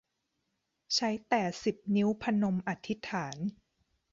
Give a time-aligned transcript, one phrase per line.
[0.95, 3.37] ใช้แต่สิบนิ้วพนมอธิษฐาน